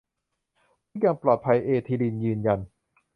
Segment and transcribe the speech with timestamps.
[0.87, 1.69] ทุกอย่างปลอดภัยเอ
[2.01, 2.59] ลีนยืนยัน